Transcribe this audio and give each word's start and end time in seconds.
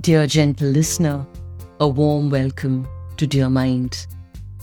Dear 0.00 0.26
gentle 0.26 0.68
listener, 0.68 1.26
a 1.80 1.88
warm 1.88 2.28
welcome 2.28 2.86
to 3.16 3.26
Dear 3.26 3.48
Mynd. 3.48 4.06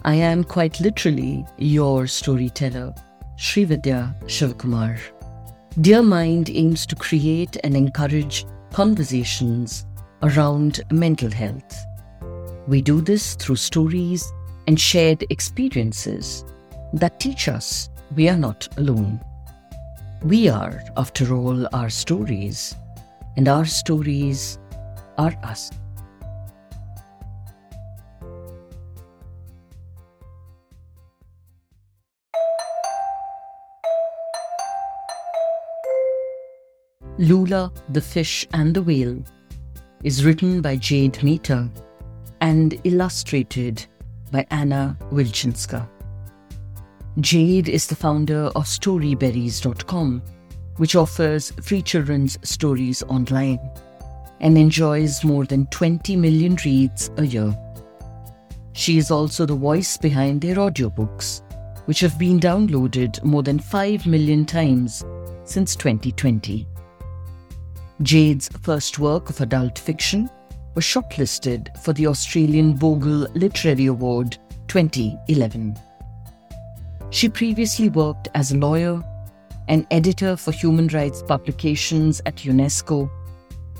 I 0.04 0.13
am 0.13 0.43
quite 0.43 0.79
literally 0.79 1.43
your 1.57 2.05
storyteller, 2.05 2.93
Srividya 3.36 4.15
Sivakumar. 4.25 5.00
Dear 5.82 6.04
Mynd 6.04 6.51
aims 6.51 6.86
to 6.86 6.95
create 6.95 7.57
and 7.63 7.75
encourage 7.75 8.45
conversations 8.71 9.87
around 10.21 10.82
mental 10.91 11.32
health. 11.32 11.75
We 12.67 12.83
do 12.83 13.02
this 13.02 13.33
through 13.33 13.57
stories 13.57 14.31
and 14.67 14.79
shared 14.79 15.25
experiences 15.31 16.46
that 16.93 17.19
teach 17.19 17.47
us 17.47 17.89
we 18.15 18.29
are 18.29 18.38
not 18.38 18.69
alone. 18.77 19.19
We 20.21 20.49
are, 20.49 20.83
after 20.96 21.33
all, 21.33 21.68
our 21.75 21.89
stories, 21.89 22.75
and 23.36 23.47
our 23.47 23.65
stories 23.65 24.60
are 25.18 25.33
us. 25.43 25.71
Lulah, 37.17 37.72
the 37.89 38.02
Fish 38.02 38.45
and 38.53 38.75
the 38.75 38.81
Whale 38.81 39.23
is 40.03 40.25
written 40.25 40.61
by 40.61 40.75
Jade 40.75 41.23
Maitre 41.23 41.69
and 42.41 42.80
illustrated 42.83 43.86
by 44.31 44.45
Anna 44.52 44.97
Vilchynska. 45.11 45.88
Jade 47.22 47.69
is 47.69 47.88
the 47.88 47.95
founder 47.95 48.47
of 48.55 48.66
Storyberries.com, 48.66 50.21
which 50.75 50.97
offers 50.97 51.52
free 51.61 51.81
children's 51.81 52.38
stories 52.43 53.02
online 53.03 53.59
and 54.39 54.58
enjoys 54.58 55.23
more 55.23 55.45
than 55.45 55.66
20 55.67 56.16
million 56.16 56.58
reads 56.66 57.09
a 57.17 57.25
year. 57.25 57.55
She 58.73 58.97
is 58.97 59.09
also 59.11 59.45
the 59.45 59.55
voice 59.55 59.97
behind 59.97 60.42
their 60.42 60.55
audiobooks, 60.55 61.42
which 61.86 62.02
have 62.02 62.19
been 62.19 62.39
downloaded 62.39 63.23
more 63.23 63.44
than 63.44 63.59
5 63.59 64.05
million 64.05 64.45
times 64.45 65.03
since 65.45 65.75
2020. 65.75 66.67
Jade's 68.02 68.50
first 68.61 69.00
work 69.00 69.30
of 69.30 69.39
adult 69.39 69.80
fiction 69.80 70.30
was 70.75 70.83
shortlisted 70.83 71.75
for 71.77 71.94
the 71.94 72.08
Australian 72.08 72.75
Vogel 72.75 73.27
Literary 73.33 73.86
Award 73.86 74.38
2011. 74.67 75.77
She 77.11 77.30
previously 77.30 77.88
worked 77.88 78.27
as 78.36 78.52
a 78.52 78.58
lawyer, 78.58 79.02
an 79.70 79.88
editor 79.89 80.36
for 80.36 80.52
human 80.52 80.88
rights 80.89 81.23
publications 81.23 82.22
at 82.25 82.36
UNESCO, 82.36 83.09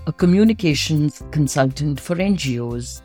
a 0.08 0.14
communications 0.14 1.24
consultant 1.32 2.00
for 2.00 2.16
NGOs, 2.16 3.02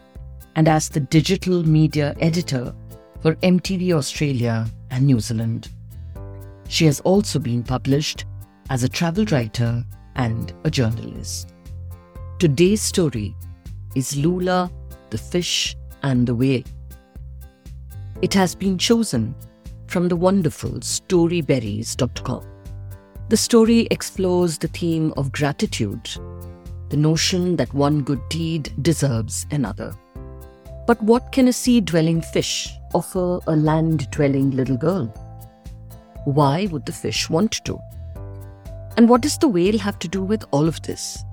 and 0.57 0.69
as 0.69 0.89
the 0.89 1.01
digital 1.01 1.63
media 1.67 2.15
editor 2.21 2.75
for 3.23 3.35
MTV 3.37 3.93
Australia 3.93 4.67
and 4.91 5.07
New 5.07 5.21
Zealand. 5.21 5.71
She 6.69 6.85
has 6.87 7.01
also 7.01 7.39
been 7.39 7.63
published 7.63 8.27
as 8.69 8.83
a 8.83 8.89
travel 8.89 9.25
writer 9.27 9.85
and 10.17 10.53
a 10.65 10.71
journalist. 10.71 11.55
Today's 12.39 12.83
story 12.83 13.35
is 13.95 14.13
Lulah, 14.17 14.71
the 15.11 15.19
Fish 15.19 15.77
and 16.03 16.27
the 16.27 16.35
Whale. 16.35 16.65
It 18.23 18.35
has 18.35 18.55
been 18.55 18.77
chosen 18.77 19.35
from 19.87 20.09
the 20.09 20.17
wonderful 20.17 20.73
storyberries.com. 20.81 22.45
The 23.29 23.37
story 23.37 23.89
explores 23.91 24.59
the 24.59 24.69
theme 24.69 25.13
of 25.17 25.33
gratitude, 25.33 26.09
the 26.91 26.97
notion 26.97 27.57
that 27.57 27.73
one 27.73 28.03
good 28.03 28.21
deed 28.29 28.73
deserves 28.83 29.47
another. 29.51 29.95
But 30.87 31.01
what 31.03 31.33
can 31.33 31.49
a 31.49 31.53
sea 31.53 31.81
dwelling 31.81 32.21
fish 32.21 32.69
offer 32.93 33.39
a 33.47 33.57
land 33.57 34.11
dwelling 34.11 34.51
little 34.51 34.77
girl? 34.77 35.07
Why 36.25 36.67
would 36.71 36.85
the 36.85 36.93
fish 36.93 37.31
want 37.31 37.65
to? 37.65 37.79
And 38.97 39.09
what 39.09 39.23
does 39.23 39.39
the 39.39 39.49
whale 39.49 39.79
have 39.79 39.99
to 40.01 40.09
do 40.09 40.23
with 40.23 40.45
all 40.51 40.69
of 40.69 40.83
this? 40.83 41.25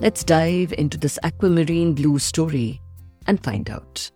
Let's 0.00 0.24
dive 0.24 0.72
into 0.78 0.96
this 0.96 1.18
aquamarine 1.22 1.94
blue 1.94 2.18
story 2.18 2.80
and 3.26 3.42
find 3.42 3.68
out. 3.68 4.10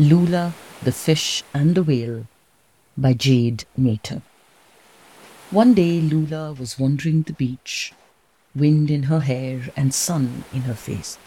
Lulah, 0.00 0.54
the 0.82 0.92
Fish 0.92 1.44
and 1.52 1.74
the 1.74 1.82
Whale 1.82 2.26
by 2.96 3.12
Jade 3.12 3.66
Maitre. 3.76 4.22
One 5.50 5.74
day 5.74 6.00
Lulah 6.00 6.58
was 6.58 6.78
wandering 6.78 7.20
the 7.20 7.34
beach, 7.34 7.92
wind 8.54 8.90
in 8.90 9.02
her 9.12 9.20
hair 9.20 9.68
and 9.76 9.92
sun 9.92 10.44
in 10.54 10.62
her 10.62 10.74
face. 10.74 11.18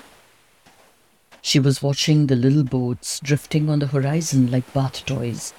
She 1.39 1.59
was 1.59 1.83
watching 1.83 2.25
the 2.25 2.35
little 2.35 2.63
boats 2.63 3.19
drifting 3.19 3.69
on 3.69 3.77
the 3.77 3.93
horizon 3.93 4.49
like 4.49 4.73
bath 4.73 5.05
toys 5.05 5.53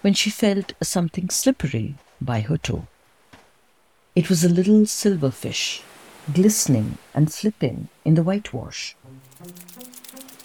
when 0.00 0.14
she 0.14 0.30
felt 0.30 0.72
something 0.82 1.28
slippery 1.28 1.96
by 2.18 2.40
her 2.40 2.56
toe. 2.56 2.86
It 4.16 4.30
was 4.30 4.42
a 4.42 4.48
little 4.48 4.86
silver 4.86 5.30
fish, 5.30 5.82
glistening 6.32 6.96
and 7.12 7.30
flipping 7.30 7.88
in 8.06 8.14
the 8.14 8.22
whitewash. 8.22 8.96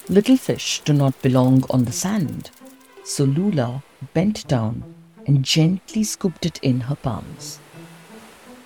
Little 0.10 0.38
fish 0.38 0.82
do 0.84 0.92
not 0.92 1.22
belong 1.22 1.64
on 1.70 1.84
the 1.84 1.92
sand, 1.92 2.50
so 3.04 3.26
Lulah 3.26 3.84
bent 4.16 4.48
down 4.48 4.96
and 5.28 5.46
gently 5.46 6.04
scooped 6.04 6.48
it 6.48 6.60
in 6.64 6.80
her 6.82 6.96
palms. 6.96 7.60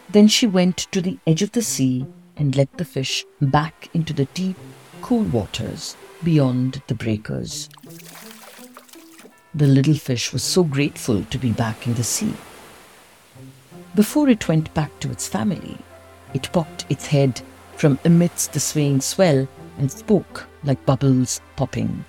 Then 0.09 0.29
she 0.29 0.47
went 0.47 0.77
to 0.93 1.01
the 1.01 1.17
edge 1.27 1.41
of 1.41 1.51
the 1.51 1.61
sea 1.61 2.05
and 2.37 2.55
let 2.55 2.77
the 2.77 2.85
fish 2.85 3.25
back 3.41 3.89
into 3.93 4.13
the 4.13 4.23
deep, 4.33 4.55
cool 5.01 5.23
waters 5.23 5.97
beyond 6.23 6.81
the 6.87 6.95
breakers. 6.95 7.67
The 9.53 9.67
little 9.67 9.95
fish 9.95 10.31
was 10.31 10.43
so 10.43 10.63
grateful 10.63 11.25
to 11.25 11.37
be 11.37 11.51
back 11.51 11.85
in 11.85 11.95
the 11.95 12.05
sea. 12.05 12.33
Before 13.95 14.29
it 14.29 14.47
went 14.47 14.73
back 14.73 14.97
to 15.01 15.11
its 15.11 15.27
family, 15.27 15.77
it 16.33 16.53
popped 16.53 16.85
its 16.89 17.07
head 17.07 17.41
from 17.75 17.99
amidst 18.05 18.53
the 18.53 18.61
swaying 18.61 19.01
swell 19.01 19.45
and 19.78 19.91
spoke 19.91 20.47
like 20.63 20.85
bubbles 20.85 21.41
popping. 21.56 22.06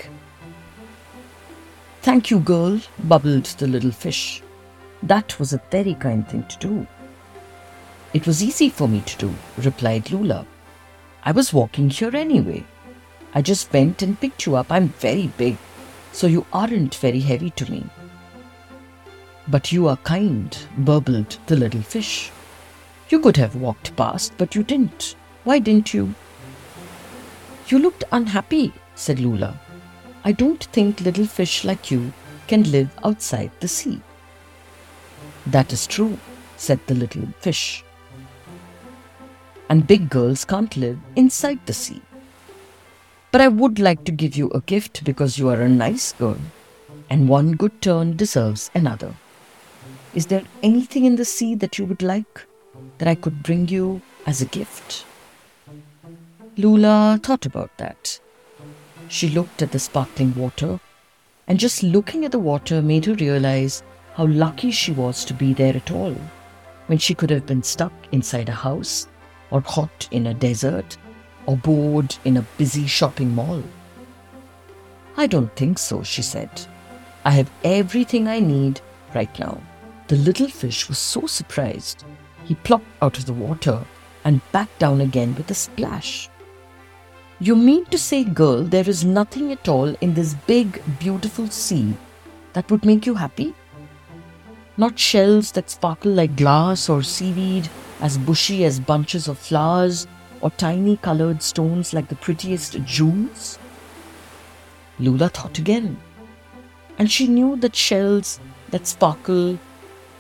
Thank 2.03 2.31
you, 2.31 2.41
girl, 2.41 2.81
bubbled 3.05 3.45
the 3.45 3.67
little 3.67 3.91
fish. 3.91 4.43
That 5.03 5.39
was 5.39 5.53
a 5.53 5.63
very 5.71 5.95
kind 5.95 6.29
thing 6.29 6.45
to 6.45 6.59
do. 6.59 6.87
It 8.13 8.27
was 8.27 8.43
easy 8.43 8.69
for 8.69 8.89
me 8.89 9.01
to 9.01 9.19
do, 9.19 9.35
replied 9.59 10.05
Lulah. 10.05 10.47
I 11.25 11.33
was 11.33 11.53
walking 11.53 11.91
here 11.91 12.15
anyway. 12.15 12.65
I 13.35 13.43
just 13.43 13.73
went 13.73 14.03
and 14.03 14.21
picked 14.21 14.47
you 14.47 14.55
up. 14.55 14.71
I'm 14.71 14.89
very 15.01 15.29
big, 15.37 15.57
so 16.13 16.27
you 16.27 16.47
aren't 16.53 16.95
very 16.97 17.21
heavy 17.21 17.51
to 17.51 17.71
me. 17.71 17.85
But 19.49 19.73
you 19.73 19.89
are 19.89 19.97
kind, 19.99 20.57
burbled 20.79 21.39
the 21.47 21.57
little 21.57 21.83
fish. 21.83 22.31
You 23.09 23.21
could 23.21 23.37
have 23.37 23.57
walked 23.57 23.97
past, 23.97 24.35
but 24.39 24.55
you 24.55 24.63
didn't. 24.63 25.17
Why 25.45 25.59
didn't 25.59 25.93
you? 25.93 26.15
You 27.67 27.79
looked 27.79 28.05
unhappy, 28.13 28.73
said 28.95 29.19
Lulah. 29.19 29.59
I 30.23 30.33
don't 30.33 30.63
think 30.65 31.01
little 31.01 31.27
fish 31.27 31.65
like 31.65 31.91
you 31.91 32.13
can 32.47 32.71
live 32.71 32.91
outside 33.05 33.51
the 33.61 33.69
sea. 33.69 34.01
That 35.47 35.73
is 35.73 35.87
true, 35.87 36.19
said 36.57 36.81
the 36.87 36.95
little 36.95 37.27
fish. 37.41 37.83
And 39.71 39.87
big 39.87 40.11
girls 40.11 40.45
can't 40.45 40.77
live 40.77 40.99
inside 41.17 41.61
the 41.65 41.73
sea. 41.73 42.03
But 43.33 43.41
I 43.41 43.49
would 43.49 43.79
like 43.79 44.05
to 44.05 44.13
give 44.13 44.37
you 44.37 44.51
a 44.51 44.61
gift 44.61 45.03
because 45.05 45.39
you 45.39 45.49
are 45.49 45.61
a 45.61 45.69
nice 45.69 46.13
girl, 46.13 46.39
and 47.09 47.29
one 47.29 47.53
good 47.53 47.81
turn 47.81 48.17
deserves 48.17 48.71
another. 48.75 49.15
Is 50.15 50.27
there 50.27 50.45
anything 50.63 51.07
in 51.07 51.17
the 51.17 51.25
sea 51.25 51.55
that 51.57 51.79
you 51.79 51.87
would 51.87 52.03
like 52.03 52.47
that 52.99 53.09
I 53.09 53.15
could 53.15 53.43
bring 53.43 53.69
you 53.69 54.03
as 54.27 54.41
a 54.41 54.47
gift? 54.47 55.07
Lulah 56.57 57.19
thought 57.21 57.47
about 57.47 57.77
that. 57.79 58.21
She 59.09 59.29
looked 59.29 59.61
at 59.61 59.73
the 59.73 59.79
sparkling 59.81 60.33
water, 60.37 60.79
and 61.49 61.59
just 61.59 61.83
looking 61.83 62.25
at 62.25 62.31
the 62.31 62.39
water 62.39 62.81
made 62.81 63.07
her 63.07 63.15
realize 63.15 63.83
how 64.15 64.27
lucky 64.27 64.71
she 64.71 64.93
was 64.93 65.25
to 65.25 65.35
be 65.35 65.53
there 65.53 65.77
at 65.77 65.91
all, 65.91 66.17
when 66.87 66.99
she 66.99 67.13
could 67.13 67.31
have 67.31 67.45
been 67.45 67.63
stuck 67.65 67.93
inside 68.13 68.49
a 68.49 68.53
house, 68.53 69.09
or 69.51 69.63
hot 69.63 70.09
in 70.13 70.29
a 70.29 70.35
desert, 70.35 70.97
or 71.47 71.57
bored 71.57 72.15
in 72.25 72.37
a 72.37 72.47
busy 72.57 72.87
shopping 72.87 73.35
mall. 73.35 73.63
I 75.17 75.27
don't 75.27 75.55
think 75.57 75.79
so, 75.79 76.05
she 76.05 76.23
said. 76.23 76.51
I 77.25 77.33
have 77.33 77.51
everything 77.65 78.29
I 78.29 78.39
need 78.39 78.81
right 79.13 79.39
now. 79.41 79.61
The 80.07 80.17
little 80.17 80.49
fish 80.49 80.89
was 80.89 80.99
so 80.99 81.27
surprised. 81.27 82.05
He 82.45 82.55
plopped 82.55 82.87
out 83.03 83.19
of 83.19 83.27
the 83.27 83.33
water 83.33 83.85
and 84.25 84.41
back 84.53 84.69
down 84.79 85.01
again 85.01 85.35
with 85.35 85.51
a 85.51 85.55
splash. 85.55 86.29
You 87.41 87.57
mean 87.57 87.85
to 87.87 87.99
say, 87.99 88.23
girl, 88.23 88.63
there 88.63 88.89
is 88.89 89.05
nothing 89.05 89.51
at 89.51 89.69
all 89.69 89.89
in 90.01 90.15
this 90.15 90.35
big, 90.47 90.81
beautiful 91.01 91.49
sea 91.49 91.95
that 92.53 92.71
would 92.71 92.85
make 92.85 93.07
you 93.07 93.15
happy? 93.15 93.55
Not 94.77 95.01
shells 95.01 95.51
that 95.53 95.69
sparkle 95.69 96.13
like 96.13 96.37
glass 96.37 96.89
or 96.89 97.03
seaweed 97.03 97.69
as 98.01 98.19
bushy 98.19 98.65
as 98.65 98.79
bunches 98.79 99.27
of 99.27 99.37
flowers 99.37 100.07
or 100.43 100.51
tiny 100.51 100.97
colored 100.97 101.43
stones 101.43 101.93
like 101.93 102.09
the 102.09 102.15
prettiest 102.15 102.81
jewels? 102.85 103.59
Lulah 105.01 105.29
thought 105.29 105.59
again, 105.59 105.97
and 106.99 107.11
she 107.11 107.27
knew 107.27 107.57
that 107.57 107.75
shells 107.75 108.39
that 108.71 108.87
sparkle 108.87 109.59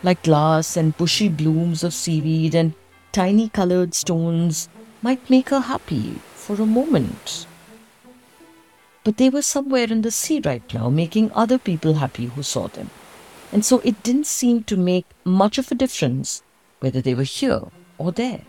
like 0.03 0.25
glass 0.25 0.77
and 0.77 0.97
bushy 0.97 1.29
blooms 1.29 1.85
of 1.85 1.95
seaweed 1.95 2.57
and 2.57 2.75
tiny 3.13 3.49
colored 3.49 3.95
stones 3.95 4.69
might 5.01 5.31
make 5.31 5.51
her 5.51 5.61
happy 5.61 6.21
for 6.45 6.61
a 6.61 6.67
moment. 6.67 7.47
But 9.03 9.17
they 9.17 9.31
were 9.31 9.43
somewhere 9.43 9.91
in 9.91 10.03
the 10.03 10.11
sea 10.11 10.41
right 10.45 10.75
now, 10.75 10.89
making 10.89 11.33
other 11.33 11.59
people 11.59 11.95
happy 11.95 12.27
who 12.27 12.43
saw 12.43 12.69
them. 12.69 12.91
And 13.53 13.65
so 13.65 13.81
it 13.81 14.03
didn't 14.03 14.27
seem 14.27 14.65
to 14.65 14.77
make 14.77 15.07
much 15.25 15.59
of 15.59 15.71
a 15.71 15.75
difference 15.75 16.43
whether 16.81 17.01
they 17.01 17.15
were 17.15 17.31
here 17.41 17.63
or 17.99 18.13
there. 18.13 18.43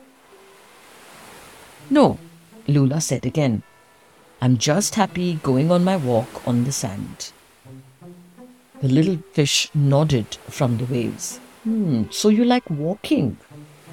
No, 1.89 2.18
Lulah 2.68 3.01
said 3.01 3.25
again. 3.25 3.63
I'm 4.42 4.57
just 4.57 4.95
happy 4.95 5.36
going 5.36 5.71
on 5.71 5.83
my 5.83 5.95
walk 5.95 6.47
on 6.47 6.63
the 6.63 6.71
sand. 6.71 7.31
The 8.81 8.89
little 8.89 9.19
fish 9.31 9.69
nodded 9.74 10.36
from 10.50 10.77
the 10.77 10.86
waves. 10.86 11.39
Hmm, 11.63 12.03
so 12.12 12.30
you 12.30 12.44
like 12.44 12.69
walking? 12.69 13.38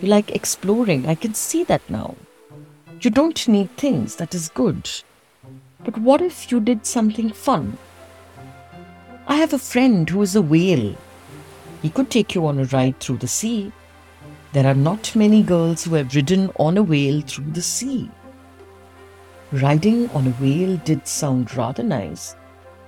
You 0.00 0.08
like 0.08 0.31
exploring? 0.34 1.06
I 1.06 1.14
can 1.14 1.34
see 1.34 1.62
that 1.64 1.88
now. 1.88 2.16
You 3.02 3.10
don't 3.10 3.49
need 3.49 3.76
things, 3.76 4.14
that 4.16 4.32
is 4.32 4.49
good. 4.49 4.88
But 5.82 5.99
what 5.99 6.22
if 6.22 6.52
you 6.52 6.60
did 6.60 6.87
something 6.87 7.32
fun? 7.32 7.76
I 9.26 9.38
have 9.38 9.52
a 9.52 9.58
friend 9.58 10.08
who 10.08 10.22
is 10.22 10.37
a 10.37 10.40
whale. 10.40 10.94
He 11.82 11.90
could 11.90 12.10
take 12.10 12.37
you 12.37 12.46
on 12.46 12.60
a 12.60 12.64
ride 12.66 13.00
through 13.00 13.16
the 13.16 13.26
sea. 13.26 13.72
There 14.52 14.69
are 14.69 14.76
not 14.76 15.16
many 15.16 15.43
girls 15.43 15.82
who 15.82 15.96
have 15.96 16.14
ridden 16.14 16.52
on 16.60 16.78
a 16.78 16.82
whale 16.84 17.22
through 17.22 17.50
the 17.50 17.60
sea. 17.60 18.08
Riding 19.50 20.08
on 20.10 20.28
a 20.28 20.37
whale 20.40 20.76
did 20.76 21.08
sound 21.08 21.56
rather 21.56 21.82
nice, 21.82 22.37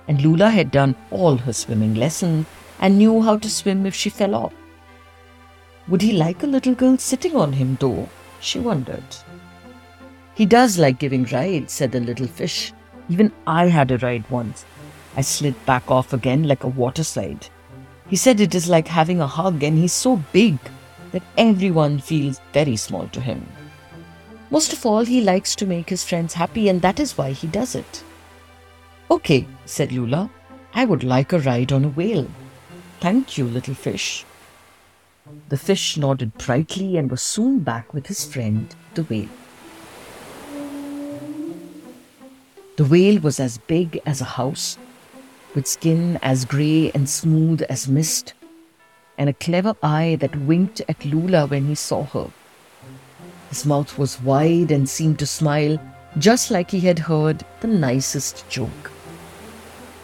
and 0.07 0.21
Lulah 0.21 0.49
had 0.49 0.71
done 0.71 0.95
all 1.11 1.35
her 1.35 1.51
swimming 1.51 1.95
lessons 1.95 2.45
and 2.79 2.97
knew 2.97 3.21
how 3.21 3.37
to 3.37 3.49
swim 3.49 3.85
if 3.85 3.93
she 3.93 4.09
fell 4.09 4.33
off. 4.33 4.53
Would 5.89 6.01
he 6.01 6.13
like 6.13 6.41
a 6.41 6.47
little 6.47 6.73
girl 6.73 6.97
sitting 6.97 7.35
on 7.35 7.51
him, 7.51 7.75
though? 7.81 8.07
She 8.39 8.59
wondered. 8.59 9.03
He 10.35 10.45
does 10.45 10.77
like 10.77 10.99
giving 10.99 11.23
rides, 11.25 11.71
said 11.71 11.93
the 11.93 12.01
little 12.01 12.27
fish. 12.27 12.73
Even 13.09 13.31
I 13.47 13.67
had 13.67 13.89
a 13.91 13.97
ride 13.97 14.29
once. 14.29 14.65
I 15.15 15.21
slid 15.21 15.55
back 15.65 15.89
off 15.89 16.11
again 16.11 16.43
like 16.43 16.65
a 16.65 16.67
water 16.67 17.05
slide. 17.05 17.47
He 18.09 18.17
said 18.17 18.41
it 18.41 18.53
is 18.53 18.67
like 18.67 18.87
having 18.87 19.21
a 19.21 19.27
hug, 19.27 19.63
and 19.63 19.77
he's 19.77 19.93
so 19.93 20.17
big 20.33 20.57
that 21.11 21.23
everyone 21.37 21.99
feels 21.99 22.41
very 22.51 22.75
small 22.75 23.07
to 23.07 23.21
him. 23.21 23.47
Most 24.51 24.73
of 24.73 24.85
all, 24.85 25.05
he 25.05 25.21
likes 25.21 25.55
to 25.55 25.65
make 25.65 25.89
his 25.89 26.03
friends 26.03 26.33
happy, 26.33 26.67
and 26.67 26.81
that 26.81 26.99
is 26.99 27.17
why 27.17 27.31
he 27.31 27.47
does 27.47 27.73
it. 27.73 28.03
Okay, 29.09 29.47
said 29.65 29.89
Lulah. 29.89 30.29
I 30.73 30.83
would 30.83 31.05
like 31.05 31.31
a 31.31 31.39
ride 31.39 31.71
on 31.71 31.85
a 31.85 31.89
whale. 31.89 32.27
Thank 32.99 33.37
you, 33.37 33.45
little 33.45 33.73
fish. 33.73 34.25
The 35.47 35.57
fish 35.57 35.95
nodded 35.95 36.37
brightly 36.37 36.97
and 36.97 37.09
was 37.09 37.21
soon 37.21 37.59
back 37.59 37.93
with 37.93 38.07
his 38.07 38.25
friend, 38.25 38.75
the 38.93 39.03
whale. 39.03 39.29
The 42.77 42.83
whale 42.83 43.21
was 43.21 43.39
as 43.39 43.57
big 43.57 44.01
as 44.05 44.19
a 44.19 44.25
house, 44.25 44.77
with 45.55 45.65
skin 45.65 46.19
as 46.21 46.43
grey 46.43 46.91
and 46.93 47.09
smooth 47.09 47.61
as 47.69 47.87
mist, 47.87 48.33
and 49.17 49.29
a 49.29 49.33
clever 49.33 49.77
eye 49.81 50.17
that 50.19 50.35
winked 50.35 50.81
at 50.89 51.05
Lulah 51.05 51.47
when 51.49 51.67
he 51.67 51.75
saw 51.75 52.03
her. 52.03 52.27
His 53.47 53.65
mouth 53.65 53.97
was 53.97 54.21
wide 54.21 54.71
and 54.71 54.89
seemed 54.89 55.19
to 55.19 55.25
smile, 55.25 55.79
just 56.17 56.51
like 56.51 56.69
he 56.69 56.81
had 56.81 56.99
heard 56.99 57.45
the 57.61 57.67
nicest 57.67 58.43
joke. 58.49 58.91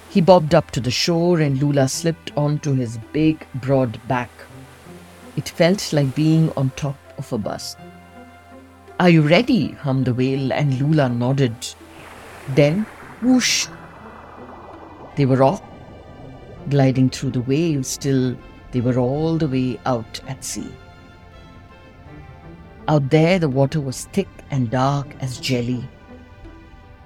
He 0.09 0.21
bobbed 0.21 0.55
up 0.55 0.71
to 0.71 0.79
the 0.79 0.91
shore, 0.91 1.41
and 1.41 1.59
Lulah 1.59 1.89
slipped 1.89 2.31
onto 2.37 2.73
his 2.73 2.97
big, 3.11 3.45
broad 3.55 3.99
back. 4.07 4.31
It 5.35 5.49
felt 5.49 5.91
like 5.91 6.15
being 6.15 6.53
on 6.55 6.69
top 6.77 6.95
of 7.17 7.33
a 7.33 7.37
bus. 7.37 7.75
Are 8.97 9.09
you 9.09 9.23
ready? 9.23 9.71
hummed 9.71 10.05
the 10.05 10.13
whale, 10.13 10.53
and 10.53 10.79
Lulah 10.79 11.09
nodded. 11.09 11.75
Then, 12.49 12.85
whoosh! 13.21 13.67
They 15.15 15.25
were 15.25 15.43
off, 15.43 15.61
gliding 16.69 17.09
through 17.09 17.31
the 17.31 17.41
waves 17.41 17.97
till 17.97 18.35
they 18.71 18.81
were 18.81 18.97
all 18.97 19.37
the 19.37 19.47
way 19.47 19.79
out 19.85 20.19
at 20.27 20.43
sea. 20.43 20.71
Out 22.87 23.09
there, 23.09 23.39
the 23.39 23.49
water 23.49 23.79
was 23.79 24.05
thick 24.05 24.27
and 24.49 24.69
dark 24.69 25.15
as 25.19 25.39
jelly. 25.39 25.87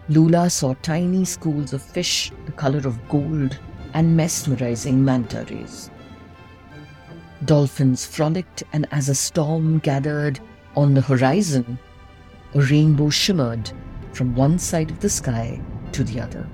Lulah 0.07 0.49
saw 0.49 0.73
tiny 0.81 1.25
schools 1.25 1.73
of 1.73 1.81
fish 1.81 2.31
the 2.45 2.51
color 2.51 2.87
of 2.87 3.07
gold 3.09 3.59
and 3.93 4.15
mesmerizing 4.15 5.03
manta 5.03 5.45
rays. 5.49 5.89
Dolphins 7.43 8.05
frolicked, 8.05 8.63
and 8.71 8.87
as 8.91 9.09
a 9.09 9.15
storm 9.15 9.79
gathered 9.79 10.39
on 10.75 10.93
the 10.93 11.01
horizon, 11.01 11.77
a 12.53 12.61
rainbow 12.61 13.09
shimmered 13.09 13.71
from 14.15 14.33
one 14.33 14.57
side 14.57 14.89
of 14.89 14.99
the 15.01 15.09
sky 15.09 15.61
to 15.91 16.03
the 16.03 16.21
other. 16.21 16.47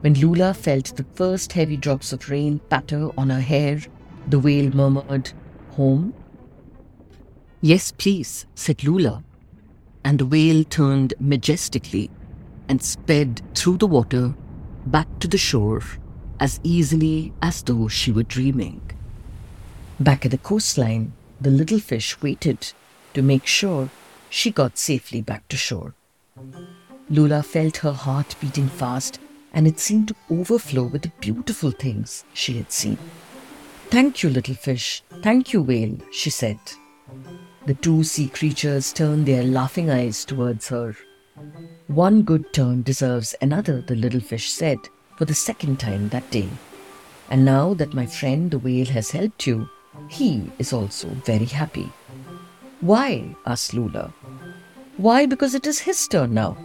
When 0.00 0.14
Lulah 0.14 0.54
felt 0.54 0.96
the 0.96 1.06
first 1.14 1.52
heavy 1.52 1.76
drops 1.76 2.12
of 2.12 2.28
rain 2.30 2.60
patter 2.70 3.10
on 3.18 3.30
her 3.30 3.40
hair, 3.40 3.80
the 4.26 4.38
whale 4.38 4.70
murmured, 4.70 5.32
Home? 5.76 6.12
Yes, 7.60 7.92
please, 7.92 8.46
said 8.54 8.78
Lulah. 8.78 9.22
And 10.04 10.18
the 10.18 10.26
whale 10.26 10.64
turned 10.64 11.14
majestically 11.20 12.10
and 12.68 12.82
sped 12.82 13.42
through 13.54 13.76
the 13.76 13.86
water 13.86 14.34
back 14.86 15.06
to 15.20 15.28
the 15.28 15.38
shore 15.38 15.82
as 16.40 16.58
easily 16.64 17.32
as 17.40 17.62
though 17.62 17.86
she 17.86 18.10
were 18.10 18.24
dreaming. 18.24 18.80
Back 20.00 20.24
at 20.24 20.32
the 20.32 20.38
coastline, 20.38 21.12
the 21.40 21.50
little 21.50 21.78
fish 21.78 22.20
waited 22.20 22.72
to 23.14 23.22
make 23.22 23.46
sure 23.46 23.88
she 24.32 24.50
got 24.50 24.78
safely 24.78 25.20
back 25.20 25.46
to 25.46 25.58
shore. 25.58 25.94
Lulah 27.10 27.44
felt 27.44 27.76
her 27.78 27.92
heart 27.92 28.34
beating 28.40 28.66
fast, 28.66 29.20
and 29.52 29.66
it 29.66 29.78
seemed 29.78 30.08
to 30.08 30.16
overflow 30.30 30.84
with 30.84 31.02
the 31.02 31.12
beautiful 31.20 31.70
things 31.70 32.24
she 32.32 32.56
had 32.56 32.72
seen. 32.72 32.96
Thank 33.90 34.22
you, 34.22 34.30
little 34.30 34.54
fish. 34.54 35.02
Thank 35.22 35.52
you, 35.52 35.60
whale, 35.60 35.98
she 36.10 36.30
said. 36.30 36.58
The 37.66 37.74
two 37.74 38.04
sea 38.04 38.28
creatures 38.28 38.90
turned 38.94 39.26
their 39.26 39.42
laughing 39.42 39.90
eyes 39.90 40.24
towards 40.24 40.68
her. 40.68 40.96
One 41.88 42.22
good 42.22 42.54
turn 42.54 42.80
deserves 42.82 43.34
another, 43.42 43.82
the 43.82 43.96
little 43.96 44.20
fish 44.20 44.50
said 44.50 44.78
for 45.18 45.26
the 45.26 45.34
second 45.34 45.78
time 45.78 46.08
that 46.08 46.30
day. 46.30 46.48
And 47.28 47.44
now 47.44 47.74
that 47.74 47.92
my 47.92 48.06
friend 48.06 48.50
the 48.50 48.58
whale 48.58 48.86
has 48.86 49.10
helped 49.10 49.46
you, 49.46 49.68
he 50.08 50.50
is 50.58 50.72
also 50.72 51.08
very 51.08 51.44
happy. 51.44 51.92
Why? 52.82 53.36
asked 53.46 53.74
Lulah. 53.74 54.12
Why? 55.02 55.26
Because 55.26 55.56
it 55.56 55.66
is 55.66 55.80
his 55.80 56.06
turn 56.06 56.32
now. 56.32 56.56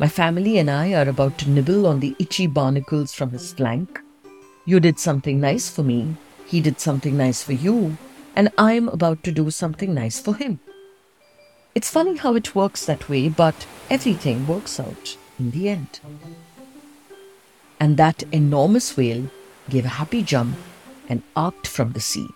My 0.00 0.08
family 0.08 0.58
and 0.58 0.68
I 0.68 0.92
are 0.92 1.08
about 1.08 1.38
to 1.38 1.48
nibble 1.48 1.86
on 1.86 2.00
the 2.00 2.16
itchy 2.18 2.48
barnacles 2.48 3.14
from 3.14 3.30
his 3.30 3.52
flank. 3.52 4.00
You 4.64 4.80
did 4.80 4.98
something 4.98 5.40
nice 5.40 5.70
for 5.70 5.84
me, 5.84 6.16
he 6.44 6.60
did 6.60 6.80
something 6.80 7.16
nice 7.16 7.44
for 7.44 7.52
you, 7.52 7.96
and 8.34 8.50
I'm 8.58 8.88
about 8.88 9.22
to 9.22 9.30
do 9.30 9.52
something 9.52 9.94
nice 9.94 10.18
for 10.18 10.34
him. 10.34 10.58
It's 11.76 11.88
funny 11.88 12.16
how 12.16 12.34
it 12.34 12.56
works 12.56 12.86
that 12.86 13.08
way, 13.08 13.28
but 13.28 13.68
everything 13.88 14.48
works 14.48 14.80
out 14.80 15.16
in 15.38 15.52
the 15.52 15.68
end. 15.68 16.00
And 17.78 17.96
that 17.98 18.24
enormous 18.32 18.96
whale 18.96 19.30
gave 19.70 19.84
a 19.84 20.00
happy 20.00 20.24
jump 20.24 20.56
and 21.08 21.22
arced 21.36 21.68
from 21.68 21.92
the 21.92 22.00
sea 22.00 22.26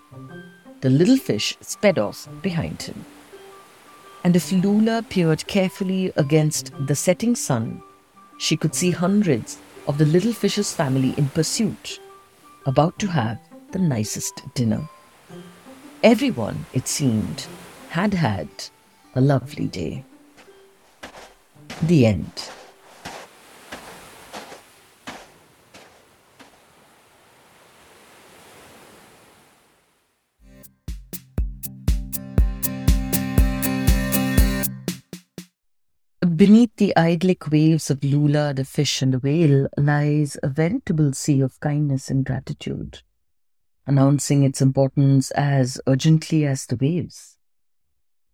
the 0.79 0.89
little 0.89 1.17
fish 1.17 1.57
sped 1.59 1.99
off 1.99 2.29
behind 2.41 2.83
him. 2.83 3.03
And 4.23 4.35
if 4.35 4.51
Lulah 4.51 5.07
peered 5.09 5.47
carefully 5.47 6.11
against 6.15 6.71
the 6.87 6.95
setting 6.95 7.35
sun, 7.35 7.81
she 8.37 8.57
could 8.57 8.75
see 8.75 8.91
hundreds 8.91 9.57
of 9.87 9.97
the 9.97 10.05
little 10.05 10.33
fish's 10.33 10.73
family 10.73 11.13
in 11.17 11.27
pursuit, 11.29 11.99
about 12.65 12.99
to 12.99 13.07
have 13.07 13.39
the 13.71 13.79
nicest 13.79 14.43
dinner. 14.53 14.87
Everyone, 16.03 16.65
it 16.73 16.87
seemed, 16.87 17.47
had 17.89 18.13
had 18.13 18.49
a 19.15 19.21
lovely 19.21 19.67
day. 19.67 20.03
The 21.83 22.05
end. 22.05 22.49
Beneath 36.39 36.73
the 36.77 36.95
idyllic 36.95 37.51
waves 37.51 37.91
of 37.91 37.99
Lulah, 37.99 38.55
the 38.55 38.63
fish, 38.63 39.01
and 39.01 39.13
the 39.13 39.19
whale 39.19 39.67
lies 39.75 40.37
a 40.41 40.47
veritable 40.47 41.11
sea 41.11 41.41
of 41.41 41.59
kindness 41.59 42.09
and 42.09 42.23
gratitude, 42.23 43.01
announcing 43.85 44.43
its 44.43 44.61
importance 44.61 45.31
as 45.31 45.81
urgently 45.85 46.45
as 46.45 46.65
the 46.65 46.77
waves. 46.77 47.35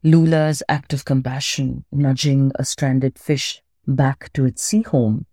Lulah's 0.04 0.62
act 0.70 0.94
of 0.94 1.04
compassion, 1.04 1.84
nudging 1.92 2.52
a 2.54 2.64
stranded 2.64 3.18
fish 3.18 3.64
back 3.88 4.32
to 4.34 4.46
its 4.46 4.62
sea 4.62 4.84
home, 4.84 5.26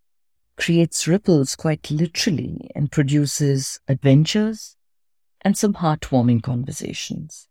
creates 0.57 1.07
ripples 1.07 1.55
quite 1.55 1.91
literally 1.91 2.71
and 2.75 2.91
produces 2.91 3.81
adventures 3.87 4.79
and 5.43 5.59
some 5.59 5.75
heartwarming 5.75 6.43
conversations. 6.43 7.49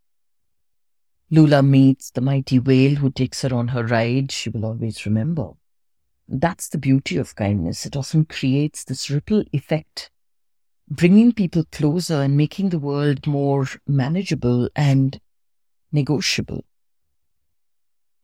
Lulah 1.34 1.64
meets 1.64 2.12
the 2.12 2.20
mighty 2.20 2.60
whale 2.60 2.96
who 2.96 3.10
takes 3.10 3.42
her 3.42 3.54
on 3.54 3.70
her 3.70 3.86
ride, 3.86 4.34
she 4.34 4.50
will 4.50 4.66
always 4.66 5.06
remember. 5.06 5.52
That's 6.28 6.68
the 6.68 6.78
beauty 6.78 7.16
of 7.16 7.36
kindness. 7.36 7.86
It 7.86 7.96
often 7.96 8.26
creates 8.26 8.84
this 8.84 9.10
ripple 9.10 9.46
effect, 9.54 10.12
bringing 10.90 11.32
people 11.32 11.64
closer 11.72 12.22
and 12.22 12.36
making 12.36 12.70
the 12.70 12.80
world 12.80 13.26
more 13.26 13.66
manageable 13.88 14.70
and 14.76 15.22
negotiable. 15.94 16.66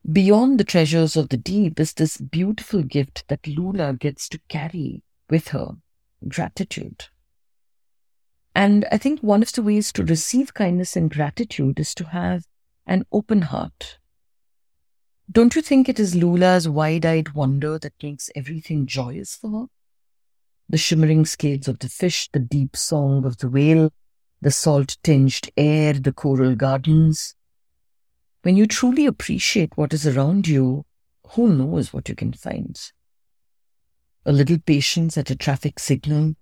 Beyond 0.09 0.59
the 0.59 0.65
treasures 0.65 1.15
of 1.15 1.29
the 1.29 1.37
deep 1.37 1.79
is 1.79 1.93
this 1.93 2.17
beautiful 2.17 2.83
gift 2.83 3.25
that 3.29 3.43
Lulah 3.43 3.97
gets 3.97 4.27
to 4.29 4.39
carry 4.49 5.03
with 5.29 5.49
her 5.49 5.75
gratitude. 6.27 7.05
And 8.53 8.85
I 8.91 8.97
think 8.97 9.21
one 9.21 9.43
of 9.43 9.51
the 9.51 9.61
ways 9.61 9.91
to 9.93 10.03
receive 10.03 10.53
kindness 10.53 10.95
and 10.95 11.11
gratitude 11.11 11.79
is 11.79 11.93
to 11.95 12.05
have 12.05 12.47
an 12.88 13.06
open 13.12 13.44
heart. 13.44 14.00
Don't 15.29 15.56
you 15.56 15.62
think 15.62 15.89
it 15.89 16.00
is 16.00 16.15
Lulah's 16.15 16.70
wide 16.70 17.06
eyed 17.06 17.34
wonder 17.34 17.77
that 17.77 18.01
makes 18.01 18.32
everything 18.34 18.88
joyous 18.88 19.36
for 19.36 19.51
her? 19.51 19.65
The 20.70 20.77
shimmering 20.77 21.25
scales 21.25 21.67
of 21.67 21.79
the 21.79 21.89
fish, 21.89 22.29
the 22.32 22.39
deep 22.39 22.77
song 22.77 23.25
of 23.25 23.38
the 23.38 23.50
whale, 23.50 23.91
the 24.41 24.51
salt 24.51 24.98
tinged 25.03 25.50
air, 25.58 25.94
the 25.94 26.13
coral 26.13 26.56
gardens. 26.56 27.36
When 28.44 28.56
you 28.56 28.67
truly 28.67 29.06
appreciate 29.06 29.75
what 29.75 29.94
is 29.94 30.08
around 30.08 30.48
you, 30.48 30.86
who 31.32 31.53
knows 31.53 31.91
what 31.91 32.08
you 32.08 32.15
can 32.15 32.32
find? 32.32 32.79
A 34.25 34.32
little 34.32 34.60
patience 34.60 35.17
at 35.17 35.29
a 35.29 35.36
traffic 35.36 35.79
signal, 35.79 36.36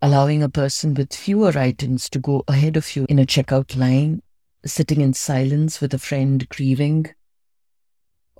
allowing 0.00 0.42
a 0.42 0.48
person 0.48 0.94
with 0.94 1.14
fewer 1.14 1.56
items 1.56 2.08
to 2.10 2.18
go 2.18 2.42
ahead 2.48 2.78
of 2.78 2.96
you 2.96 3.04
in 3.08 3.18
a 3.18 3.26
checkout 3.26 3.76
line, 3.76 4.22
sitting 4.64 5.00
in 5.00 5.12
silence 5.12 5.80
with 5.80 5.92
a 5.92 5.98
friend 5.98 6.48
grieving, 6.48 7.06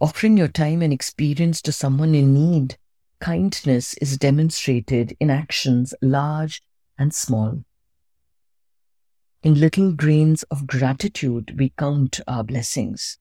offering 0.00 0.36
your 0.36 0.48
time 0.48 0.82
and 0.82 0.92
experience 0.92 1.60
to 1.62 1.72
someone 1.72 2.14
in 2.14 2.32
need. 2.32 2.76
Kindness 3.20 3.94
is 3.94 4.18
demonstrated 4.18 5.16
in 5.20 5.30
actions 5.30 5.94
large 6.02 6.62
and 6.98 7.14
small. 7.14 7.64
In 9.42 9.54
little 9.54 9.92
grains 9.92 10.42
of 10.44 10.66
gratitude, 10.66 11.56
we 11.58 11.72
count 11.76 12.20
our 12.26 12.44
blessings. 12.44 13.18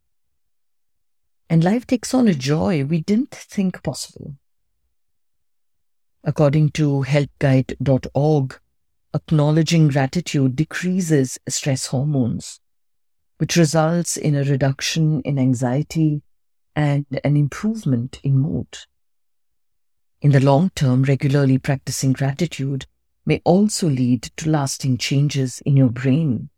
And 1.49 1.63
life 1.63 1.85
takes 1.85 2.13
on 2.13 2.27
a 2.27 2.33
joy 2.33 2.83
we 2.83 3.01
didn't 3.01 3.31
think 3.31 3.83
possible. 3.83 4.35
According 6.23 6.69
to 6.71 7.03
helpguide.org, 7.07 8.59
acknowledging 9.13 9.87
gratitude 9.87 10.55
decreases 10.55 11.39
stress 11.47 11.87
hormones 11.87 12.59
which 13.41 13.55
results 13.55 14.17
in 14.17 14.35
a 14.35 14.43
reduction 14.43 15.19
in 15.21 15.39
anxiety 15.39 16.21
and 16.75 17.07
an 17.23 17.35
improvement 17.35 18.19
in 18.23 18.37
mood. 18.37 18.67
In 20.21 20.31
the 20.31 20.39
long 20.39 20.69
term, 20.75 21.01
regularly 21.01 21.57
practicing 21.57 22.13
gratitude 22.13 22.85
may 23.25 23.41
also 23.43 23.89
lead 23.89 24.21
to 24.37 24.47
lasting 24.47 24.99
changes 24.99 25.59
in 25.65 25.75
your 25.75 25.89
brain, 25.89 26.51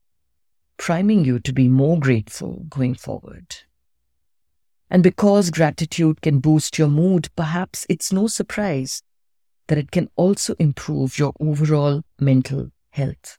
priming 0.75 1.23
you 1.23 1.39
to 1.39 1.53
be 1.53 1.69
more 1.69 1.97
grateful 1.97 2.65
going 2.67 2.95
forward. 2.95 3.55
And 4.89 5.01
because 5.01 5.51
gratitude 5.51 6.21
can 6.21 6.39
boost 6.39 6.77
your 6.77 6.89
mood, 6.89 7.29
perhaps 7.37 7.85
it's 7.87 8.11
no 8.11 8.27
surprise 8.27 9.03
that 9.69 9.77
it 9.77 9.89
can 9.89 10.09
also 10.17 10.53
improve 10.59 11.17
your 11.17 11.31
overall 11.39 12.03
mental 12.19 12.71
health. 12.89 13.37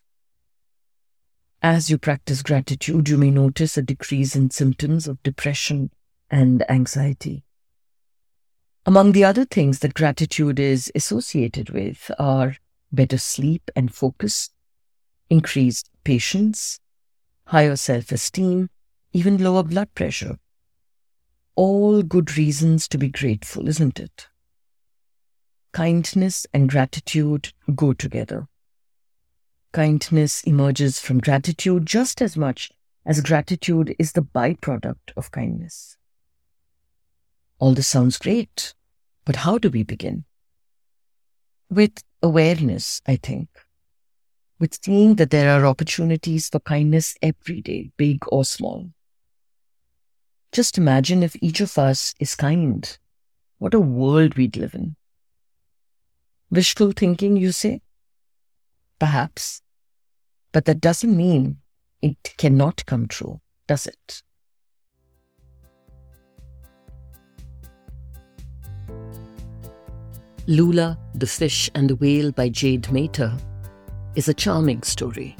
As 1.64 1.88
you 1.88 1.96
practice 1.96 2.42
gratitude, 2.42 3.08
you 3.08 3.16
may 3.16 3.30
notice 3.30 3.78
a 3.78 3.82
decrease 3.82 4.36
in 4.36 4.50
symptoms 4.50 5.08
of 5.08 5.22
depression 5.22 5.90
and 6.30 6.62
anxiety. 6.70 7.42
Among 8.84 9.12
the 9.12 9.24
other 9.24 9.46
things 9.46 9.78
that 9.78 9.94
gratitude 9.94 10.60
is 10.60 10.92
associated 10.94 11.70
with 11.70 12.10
are 12.18 12.56
better 12.92 13.16
sleep 13.16 13.70
and 13.74 13.94
focus, 13.94 14.50
increased 15.30 15.88
patience, 16.04 16.80
higher 17.46 17.76
self 17.76 18.12
esteem, 18.12 18.68
even 19.14 19.42
lower 19.42 19.62
blood 19.62 19.88
pressure. 19.94 20.36
All 21.56 22.02
good 22.02 22.36
reasons 22.36 22.86
to 22.88 22.98
be 22.98 23.08
grateful, 23.08 23.68
isn't 23.68 23.98
it? 23.98 24.28
Kindness 25.72 26.46
and 26.52 26.68
gratitude 26.68 27.54
go 27.74 27.94
together. 27.94 28.48
Kindness 29.74 30.44
emerges 30.44 31.00
from 31.00 31.18
gratitude 31.18 31.84
just 31.84 32.22
as 32.22 32.36
much 32.36 32.70
as 33.04 33.20
gratitude 33.20 33.92
is 33.98 34.12
the 34.12 34.22
byproduct 34.22 35.10
of 35.16 35.32
kindness. 35.32 35.96
All 37.58 37.74
this 37.74 37.88
sounds 37.88 38.16
great, 38.16 38.72
but 39.24 39.34
how 39.34 39.58
do 39.58 39.68
we 39.68 39.82
begin? 39.82 40.26
With 41.68 42.04
awareness, 42.22 43.02
I 43.04 43.16
think. 43.16 43.48
With 44.60 44.78
seeing 44.80 45.16
that 45.16 45.30
there 45.30 45.50
are 45.50 45.66
opportunities 45.66 46.48
for 46.48 46.60
kindness 46.60 47.16
every 47.20 47.60
day, 47.60 47.90
big 47.96 48.24
or 48.28 48.44
small. 48.44 48.90
Just 50.52 50.78
imagine 50.78 51.24
if 51.24 51.34
each 51.42 51.60
of 51.60 51.76
us 51.78 52.14
is 52.20 52.36
kind. 52.36 52.96
What 53.58 53.74
a 53.74 53.80
world 53.80 54.36
we'd 54.36 54.56
live 54.56 54.76
in. 54.76 54.94
Wishful 56.48 56.92
thinking, 56.92 57.36
you 57.36 57.50
say? 57.50 57.82
Perhaps. 59.00 59.62
But 60.54 60.66
that 60.66 60.80
doesn't 60.80 61.16
mean 61.16 61.58
it 62.00 62.36
cannot 62.38 62.86
come 62.86 63.08
true, 63.08 63.40
does 63.66 63.88
it? 63.88 64.22
Lulah, 70.46 70.96
the 71.12 71.26
Fish 71.26 71.68
and 71.74 71.90
the 71.90 71.96
Whale 71.96 72.30
by 72.30 72.50
Jade 72.50 72.92
Maitre 72.92 73.32
is 74.14 74.28
a 74.28 74.34
charming 74.34 74.82
story. 74.82 75.36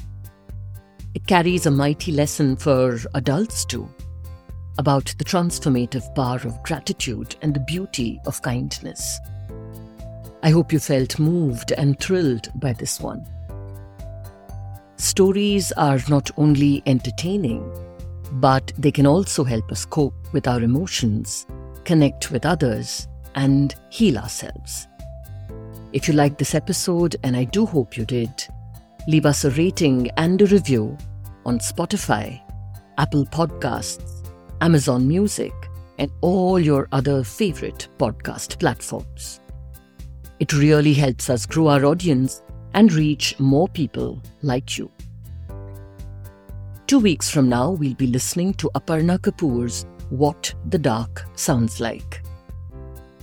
It 1.13 1.25
carries 1.27 1.65
a 1.65 1.71
mighty 1.71 2.11
lesson 2.11 2.57
for 2.57 2.99
adults 3.13 3.63
too 3.63 3.87
about 4.77 5.15
the 5.17 5.23
transformative 5.23 6.13
power 6.13 6.41
of 6.43 6.61
gratitude 6.63 7.37
and 7.41 7.53
the 7.53 7.61
beauty 7.61 8.19
of 8.25 8.41
kindness. 8.41 9.17
I 10.43 10.49
hope 10.49 10.73
you 10.73 10.79
felt 10.79 11.19
moved 11.19 11.71
and 11.71 11.97
thrilled 12.01 12.49
by 12.55 12.73
this 12.73 12.99
one. 12.99 13.25
Stories 14.97 15.71
are 15.73 15.99
not 16.07 16.31
only 16.37 16.81
entertaining, 16.85 17.69
but 18.33 18.71
they 18.77 18.91
can 18.91 19.05
also 19.05 19.43
help 19.43 19.71
us 19.71 19.85
cope 19.85 20.15
with 20.31 20.47
our 20.47 20.61
emotions, 20.61 21.45
connect 21.83 22.31
with 22.31 22.45
others, 22.45 23.07
and 23.35 23.75
heal 23.89 24.17
ourselves. 24.17 24.87
If 25.91 26.07
you 26.07 26.13
liked 26.13 26.37
this 26.37 26.55
episode, 26.55 27.17
and 27.23 27.35
I 27.35 27.43
do 27.43 27.65
hope 27.65 27.97
you 27.97 28.05
did, 28.05 28.31
leave 29.07 29.25
us 29.25 29.43
a 29.43 29.51
rating 29.51 30.09
and 30.17 30.41
a 30.41 30.45
review 30.45 30.97
on 31.45 31.59
Spotify, 31.59 32.41
Apple 32.97 33.25
Podcasts, 33.25 34.29
Amazon 34.61 35.07
Music, 35.07 35.53
and 35.97 36.09
all 36.21 36.59
your 36.59 36.87
other 36.91 37.23
favorite 37.23 37.89
podcast 37.97 38.59
platforms. 38.59 39.41
It 40.39 40.53
really 40.53 40.93
helps 40.93 41.29
us 41.29 41.45
grow 41.45 41.67
our 41.67 41.85
audience 41.85 42.41
and 42.75 42.93
reach 42.93 43.39
more 43.39 43.67
people 43.69 44.21
like 44.43 44.77
you. 44.77 44.91
Two 46.87 46.99
weeks 46.99 47.31
from 47.31 47.49
now, 47.49 47.71
we'll 47.71 47.95
be 47.95 48.05
listening 48.05 48.53
to 48.55 48.69
Aparna 48.75 49.17
Kapoor's 49.17 49.87
What 50.11 50.53
the 50.69 50.77
Dark 50.77 51.25
Sounds 51.35 51.79
Like. 51.79 52.21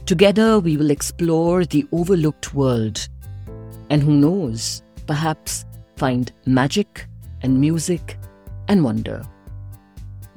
Together, 0.05 0.59
we 0.59 0.77
will 0.77 0.91
explore 0.91 1.65
the 1.65 1.87
overlooked 1.93 2.55
world 2.55 3.09
and 3.89 4.03
who 4.03 4.17
knows, 4.17 4.83
perhaps 5.07 5.65
find 5.97 6.33
magic 6.47 7.07
and 7.43 7.61
music 7.61 8.19
and 8.69 8.83
wonder. 8.83 9.23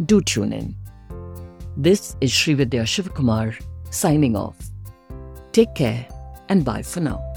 Do 0.05 0.22
tune 0.22 0.53
in. 0.53 0.75
This 1.77 2.15
is 2.22 2.31
Srividya 2.31 2.84
Sivakumar 2.84 3.55
signing 3.89 4.36
off. 4.36 4.57
Take 5.51 5.74
care 5.74 6.05
and 6.50 6.63
bye 6.65 6.84
for 6.84 7.00
now. 7.00 7.35